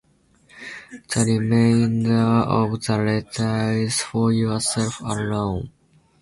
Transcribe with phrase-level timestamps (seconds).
[1.13, 5.69] The remainder of the letter is for yourself alone.